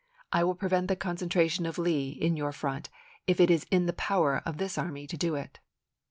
[0.33, 2.59] I will prevent the concentration of Lee in your ibid., P.
[2.59, 2.59] 29.
[2.59, 2.89] front
[3.27, 5.59] if it is in the power of this army to do it."